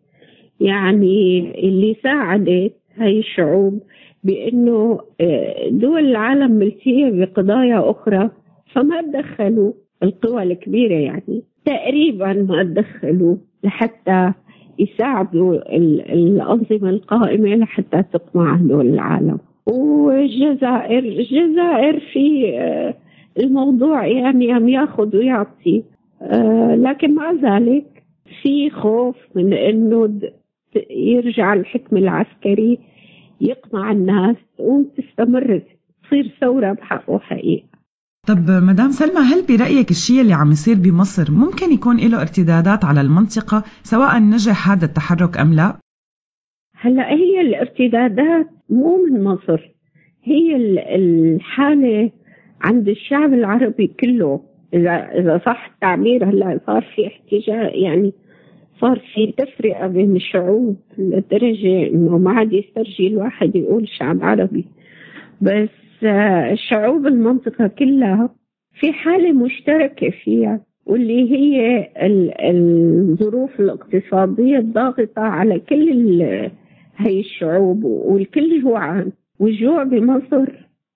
[0.60, 3.80] يعني اللي ساعدت هاي الشعوب
[4.22, 8.30] بأنه آه، دول العالم ملتية بقضايا أخرى
[8.72, 11.42] فما تدخلوا القوى الكبيرة يعني.
[11.64, 14.32] تقريبا ما تدخلوا لحتى
[14.78, 19.38] يساعدوا ال- الأنظمة القائمة لحتى تقمع دول العالم.
[19.66, 22.94] والجزائر الجزائر في آه،
[23.40, 25.82] الموضوع يعني عم ياخذ ويعطي.
[26.22, 28.02] آه، لكن مع ذلك
[28.42, 30.20] في خوف من إنه
[30.90, 32.78] يرجع الحكم العسكري
[33.42, 35.62] يقمع الناس وتستمر
[36.04, 37.66] تصير ثورة بحقه حقيقه
[38.28, 43.00] طب مدام سلمى هل برأيك الشيء اللي عم يصير بمصر ممكن يكون له ارتدادات على
[43.00, 45.76] المنطقة سواء نجح هذا التحرك أم لا؟
[46.80, 49.60] هلأ هي الارتدادات مو من مصر
[50.24, 52.10] هي ال- الحالة
[52.60, 54.40] عند الشعب العربي كله
[54.74, 58.12] اذا إذا صح التعبير هلأ صار في احتجاج يعني
[58.82, 64.64] صار في تفرقة بين الشعوب لدرجة إنه ما عاد يسترجي الواحد يقول شعب عربي.
[65.42, 65.68] بس
[66.04, 68.30] آه، شعوب المنطقة كلها
[68.80, 76.12] في حالة مشتركة فيها واللي هي ال- الظروف الاقتصادية الضاغطة على كل
[76.96, 79.12] هي الشعوب والكل جوعان.
[79.40, 80.46] والجوع بمصر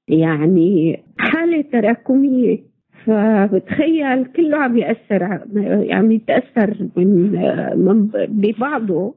[0.09, 2.59] يعني حالة تراكمية.
[3.07, 5.25] فبتخيل كله عم يأثر
[5.91, 7.31] عم يتأثر من
[7.79, 9.15] من ببعضه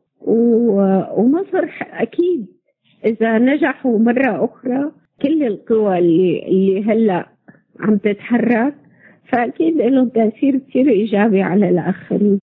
[1.17, 2.47] ومصر أكيد
[3.05, 7.29] إذا نجحوا مرة أخرى كل القوى اللي اللي هلأ
[7.79, 8.75] عم تتحرك
[9.31, 12.39] فأكيد لهم تأثير كثير إيجابي على الآخرين.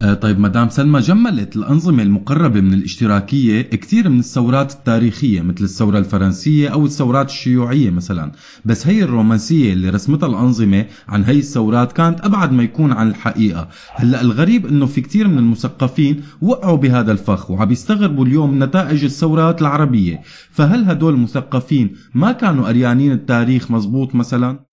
[0.00, 6.68] طيب مدام سلمى جملت الأنظمة المقربة من الاشتراكية كثير من الثورات التاريخية مثل الثورة الفرنسية
[6.68, 8.32] أو الثورات الشيوعية مثلا.
[8.64, 13.68] بس هي الرومانسية اللي رسمتها الأنظمة عن هي الثورات كانت أبعد ما يكون عن الحقيقة.
[13.94, 19.60] هلأ الغريب أنه في كثير من المثقفين وقعوا بهذا الفخ وعم يستغربوا اليوم نتائج الثورات
[19.60, 20.20] العربية.
[20.50, 24.69] فهل هدول المثقفين ما كانوا قريانين التاريخ مزبوط مثلا؟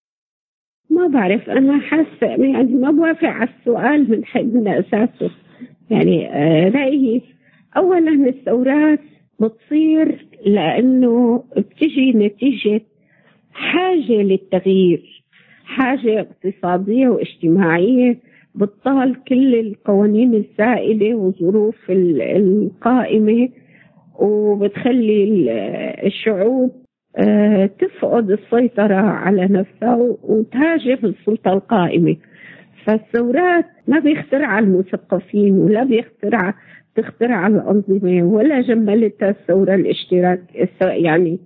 [1.08, 5.32] ما بعرف أنا حاسة يعني ما بوافق على السؤال من من أساسه.
[5.90, 7.22] يعني آه، رأيي
[7.78, 9.00] اولا الثورات
[9.40, 12.82] بتصير لأنه بتجي نتيجة
[13.54, 15.24] حاجة للتغيير
[15.66, 18.18] حاجة اقتصادية واجتماعية
[18.56, 23.50] بتطال كل القوانين السائده والظروف ال- القائمة
[24.20, 25.50] وبتخلي ال-
[26.06, 26.72] الشعوب
[27.80, 32.16] تفقد السيطرة على نفسها وتهاجم السلطة القائمة.
[32.86, 36.54] فالثورات ما بيخترعها المثقفين ولا بيخترع
[36.96, 40.40] تخترع الأنظمة ولا جملتها الثورة الاشتراك
[40.82, 41.40] يعني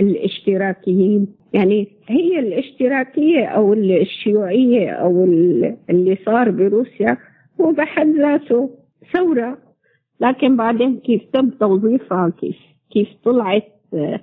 [0.00, 1.26] الاشتراكيين.
[1.52, 7.16] يعني هي الاشتراكية أو الشيوعية أو ال- اللي صار بروسيا
[7.60, 8.70] هو بحد ذاته
[9.12, 9.58] ثورة.
[10.20, 12.56] لكن بعدين كيف تم توظيفها؟ كيف
[12.90, 13.62] كيف طلعت؟
[13.94, 14.20] آه، آه،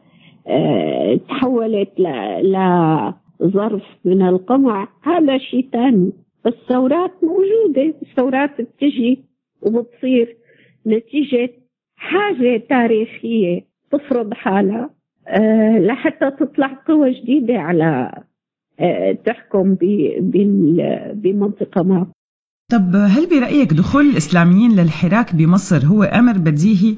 [1.29, 6.11] تحولت ل- لظرف من القمع هذا شيء ثاني
[6.45, 9.19] الثورات موجودة الثورات بتجي
[9.61, 10.37] وبتصير
[10.87, 11.49] نتيجة
[11.95, 14.89] حاجة تاريخية تفرض حالها.
[15.27, 18.11] آه، لحتى تطلع قوى جديدة على
[18.79, 19.75] آه، تحكم
[21.13, 22.07] بمنطقة ما.
[22.71, 26.95] طب هل برأيك دخول الإسلاميين للحراك بمصر هو أمر بديهي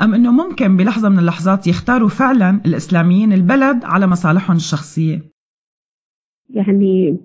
[0.00, 5.18] أم أنه ممكن بلحظة من اللحظات يختاروا فعلا الإسلاميين البلد على مصالحهم الشخصية؟
[6.50, 7.16] يعني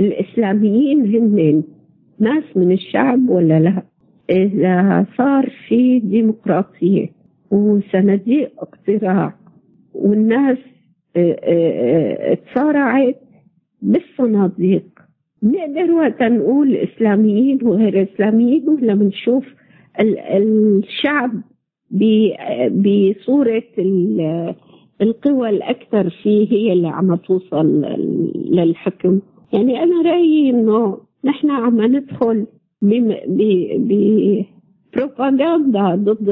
[0.00, 1.62] الإسلاميين هن
[2.20, 3.82] ناس من الشعب ولا لا
[4.30, 7.06] إذا صار في ديمقراطية
[7.50, 9.34] وصناديق اقتراع
[9.92, 10.58] والناس
[11.16, 13.20] آه، آه، تصارعت
[13.82, 14.84] بالصناديق
[15.42, 19.44] نقدر وقت نقول إسلاميين وغير إسلاميين ولا بنشوف
[20.00, 21.30] ال- الشعب
[21.90, 24.54] بصورة ال-
[25.02, 27.82] القوى الأكثر فيه هي اللي عم توصل
[28.50, 29.20] للحكم.
[29.52, 32.46] يعني أنا رأيي إنه نحن عم ندخل
[34.96, 36.30] ببروباغندا ضد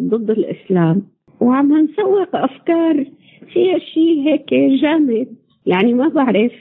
[0.00, 1.02] ضد الإسلام.
[1.40, 3.04] وعم نسوق أفكار
[3.52, 5.26] فيها شيء هيك جامد.
[5.66, 6.52] يعني ما بعرف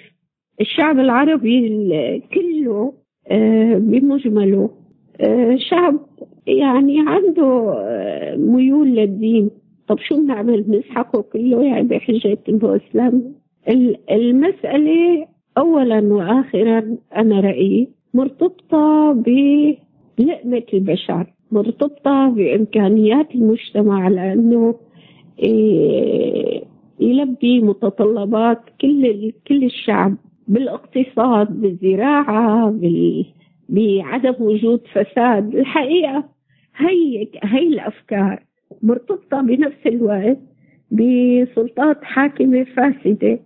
[0.61, 2.93] الشعب العربي ال- كله
[3.27, 4.69] آه، بمجمله
[5.21, 5.99] آه، شعب
[6.47, 9.49] يعني عنده آه، ميول للدين.
[9.87, 13.33] طب شو بنعمل؟ بنسحقه كله يعني بحجة انه اسلام
[13.69, 15.27] ال- المسألة
[15.57, 24.75] اولا واخرا أنا رأيي مرتبطة بلقمة البشر مرتبطة بإمكانيات المجتمع لأنه
[25.43, 26.63] إيه،
[26.99, 30.15] يلبي متطلبات كل كل الشعب
[30.47, 33.25] بالاقتصاد بالزراعة بال
[33.69, 35.55] بعدم وجود فساد.
[35.55, 36.23] الحقيقة
[36.77, 38.43] هي هي الأفكار
[38.83, 40.37] مرتبطة بنفس الوقت
[40.91, 43.39] بسلطات حاكمة فاسدة.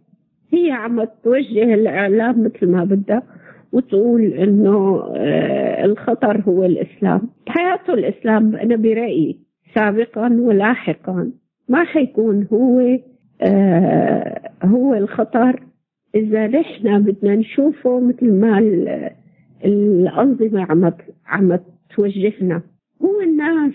[0.53, 3.23] هي عم توجه الإعلام مثل ما بدها
[3.71, 7.21] وتقول إنه آه، الخطر هو الإسلام.
[7.47, 9.37] حياته الإسلام أنا برأيي
[9.75, 11.31] سابقا ولاحقا
[11.69, 12.97] ما حيكون هو
[13.41, 15.63] آه، هو الخطر.
[16.15, 18.59] إذا نحن بدنا نشوفه مثل ما
[19.65, 20.91] الأنظمة عم
[21.25, 21.59] عم
[21.95, 22.61] توجهنا
[23.01, 23.73] هو الناس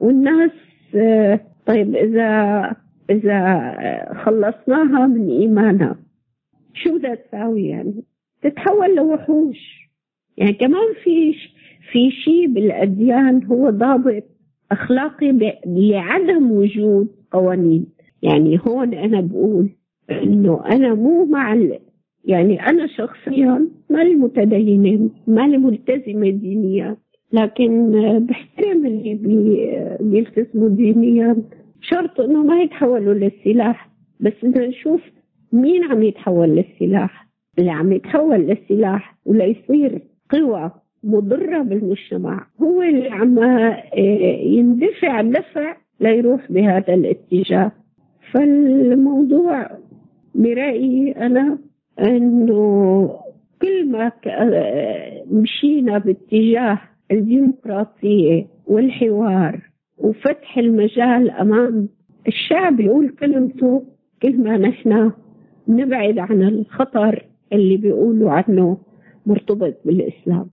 [0.00, 0.50] والناس
[0.94, 2.72] آه، طيب إذا
[3.10, 5.96] إذا آه، خلصناها من إيمانها
[6.74, 8.04] شو بدها تساوي يعني؟
[8.42, 9.90] تتحول لوحوش
[10.36, 11.34] يعني كمان في
[11.92, 14.22] في شيء بالأديان هو ضابط
[14.72, 17.86] أخلاقي لعدم وجود قوانين
[18.22, 19.70] يعني هون أنا بقول
[20.10, 21.54] إنه أنا مو مع.
[22.26, 26.96] يعني أنا شخصيا ماني متدينة ماني ملتزمة دينيا
[27.32, 27.90] لكن
[28.28, 29.70] بحترم اللي بي...
[30.00, 31.36] بيلتزموا دينيا.
[31.80, 35.00] شرط إنه ما يتحولوا للسلاح بس بدنا نشوف
[35.52, 37.26] مين عم يتحول للسلاح.
[37.58, 40.70] اللي عم يتحول للسلاح وليصير قوى
[41.04, 43.82] مضرة بالمجتمع هو اللي عم آه،
[44.42, 47.72] يندفع دفع ليروح بهذا الاتجاه.
[48.32, 49.70] فالموضوع
[50.34, 51.58] برأيي أنا
[52.00, 53.10] أنه
[53.62, 56.78] كل ما آه، مشينا باتجاه
[57.10, 59.60] الديمقراطية والحوار
[59.98, 61.88] وفتح المجال أمام
[62.28, 63.84] الشعب يقول كلمته
[64.22, 65.12] كل ما نحن
[65.68, 68.78] نبعد عن الخطر اللي بيقولوا عنه
[69.26, 70.50] مرتبط بالإسلام.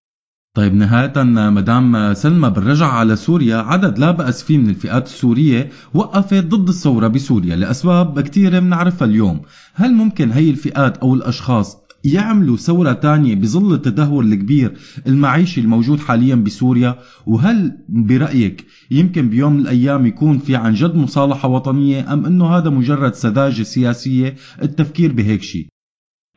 [0.55, 1.13] طيب نهاية
[1.49, 7.07] مدام سلمى بالرجعة على سوريا عدد لا بأس فيه من الفئات السورية وقفت ضد الثورة
[7.07, 9.41] بسوريا لأسباب كثيرة بنعرفها اليوم.
[9.73, 11.77] هل ممكن هي الفئات أو الأشخاص
[12.13, 14.73] يعملوا ثورة تانية بظل التدهور الكبير
[15.07, 16.95] المعيشي الموجود حاليا بسوريا؟
[17.27, 22.69] وهل برأيك يمكن بيوم من الأيام يكون في عن جد مصالحة وطنية أم أنه هذا
[22.69, 25.65] مجرد سذاجة سياسية؟ التفكير بهيك شيء.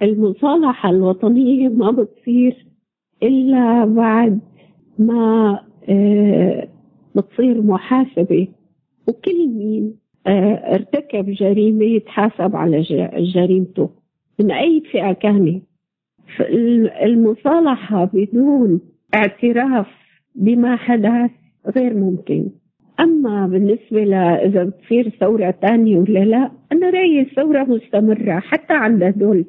[0.03, 2.66] المصالحة الوطنية ما بتصير
[3.23, 4.41] إلا بعد
[4.99, 6.69] ما آه،
[7.17, 8.49] بتصير محاسبة.
[9.09, 9.95] وكل مين
[10.27, 12.81] آه، ارتكب جريمة يتحاسب على
[13.35, 13.91] جريمته.
[14.41, 15.63] من أي فئة كانت؟
[17.03, 18.81] المصالحة بدون
[19.15, 19.87] اعتراف
[20.35, 21.31] بما حدث
[21.77, 22.51] غير ممكن.
[23.01, 29.03] أما بالنسبة ل إذا بتصير ثورة تانية ولا لا أنا رأيي الثورة مستمرة حتى عند
[29.03, 29.45] هدول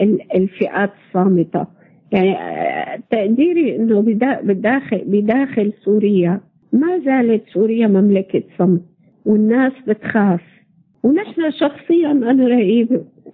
[0.00, 1.66] ال- الفئات الصامتة.
[2.12, 6.40] يعني آه، تقديري إنه بدا- بداخل بداخل سوريا
[6.72, 8.82] ما زالت سوريا مملكة صمت
[9.26, 10.40] والناس بتخاف.
[11.02, 12.88] ونحن شخصيا أنا رايي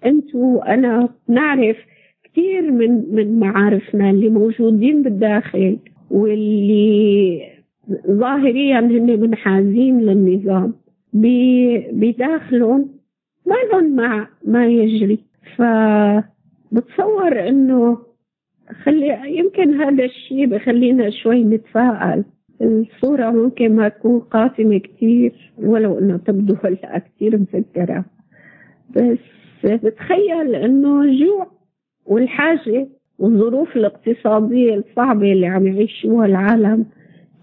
[0.07, 1.77] أنتو وأنا نعرف
[2.25, 5.79] كثير من من معارفنا اللي موجودين بالداخل
[6.11, 7.43] واللي
[8.11, 10.73] ظاهريا هن منحازين للنظام.
[11.93, 12.89] بداخلهم
[13.47, 15.19] ما لهم مع ما يجري.
[15.57, 17.99] فبتصور إنه
[18.85, 22.25] خلي يمكن هذا الشيء بخلينا شوي نتفائل
[22.63, 28.05] الصورة ممكن ما تكون قاتمة كتير ولو إنه تبدو هلأ كتير مسكرة
[28.97, 29.19] بس
[29.65, 31.47] بتخيل إنه الجوع
[32.07, 32.89] والحاجة
[33.19, 36.87] والظروف الاقتصادية الصعبة اللي عم يعيشوها العالم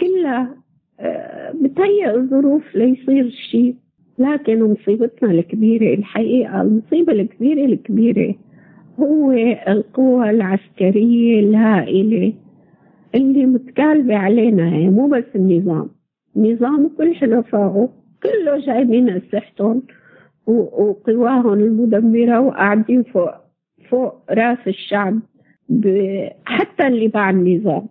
[0.01, 0.55] كلها
[0.99, 3.76] آه، بتهيئ الظروف ليصير شيء.
[4.19, 8.36] لكن مصيبتنا الكبيرة الحقيقة المصيبة الكبيرة الكبيرة
[8.99, 9.31] هو
[9.67, 12.33] القوى العسكرية الهائلة
[13.15, 15.89] اللي متكالبة علينا هي مو بس النظام.
[16.35, 17.89] النظام وكل حلفائه
[18.23, 19.83] كله جايبين أسلحتهم
[20.47, 23.31] وقواهم المدمرة وقاعدين فوق
[23.89, 25.19] فوق رأس الشعب
[26.45, 27.87] حتى اللي بعد النظام.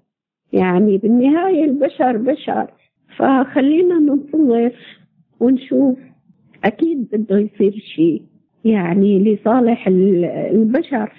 [0.53, 2.70] يعني بالنهاية البشر بشر.
[3.16, 4.72] فخلينا ننتظر
[5.40, 5.98] ونشوف.
[6.64, 8.22] أكيد بده يصير شيء.
[8.64, 11.12] يعني لصالح ال- البشر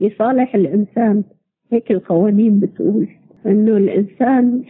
[0.00, 1.22] لصالح الإنسان.
[1.72, 3.08] هيك القوانين بتقول
[3.46, 4.62] إنه الإنسان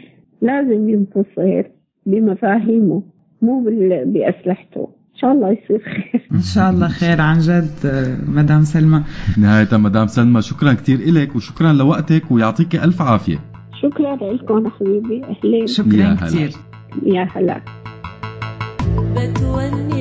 [0.43, 1.63] لازم ينتصر
[2.07, 3.03] بمفاهيمه
[3.43, 3.65] مو
[4.05, 4.89] بأسلحته.
[5.15, 6.29] إن شاء الله يصير خير.
[6.33, 7.71] إن شاء الله خير عن جد
[8.29, 9.03] مدام سلمى.
[9.39, 13.39] نهاية مدام سلمى شكرا كتير إلك وشكرا لوقتك ويعطيك ألف عافية.
[13.83, 15.67] شكرا لكم حبيبي أهلين.
[15.67, 16.15] شكرا.
[16.15, 16.51] كثير
[17.07, 17.61] يا هلا.
[19.17, 20.00] بتونس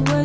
[0.00, 0.21] أنا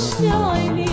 [0.00, 0.89] 想你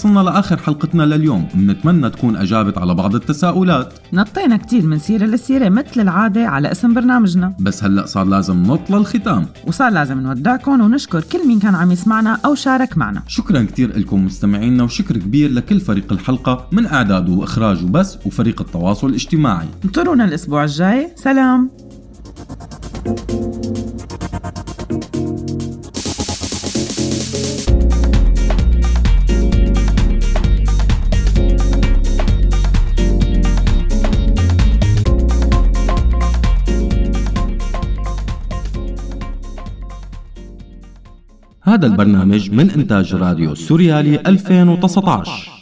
[0.00, 1.48] وصلنا لآخر حلقتنا لليوم.
[1.54, 3.94] بنتمنى تكون أجابت على بعض التساؤلات.
[4.12, 7.54] نطينا كتير من سيرة لسيرة مثل العادة على اسم برنامجنا.
[7.60, 9.46] بس هلأ صار لازم نط للختام.
[9.66, 13.22] وصار لازم نودعكم ونشكر كل مين كان عم يسمعنا أو شارك معنا.
[13.26, 19.08] شكرا كتير لكم مستمعينا وشكر كبير لكل فريق الحلقة من إعداده وإخراجه بس وفريق التواصل
[19.08, 19.68] الاجتماعي.
[19.84, 21.12] انطرونا الأسبوع الجاي.
[21.16, 21.70] سلام.
[41.70, 45.59] هذا البرنامج من إنتاج راديو سوريالي 2019